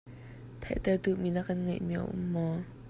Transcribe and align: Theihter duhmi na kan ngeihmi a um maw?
Theihter 0.61 0.95
duhmi 1.03 1.29
na 1.33 1.41
kan 1.47 1.57
ngeihmi 1.65 1.95
a 2.01 2.03
um 2.15 2.21
maw? 2.33 2.55